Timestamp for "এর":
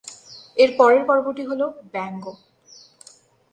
0.57-0.69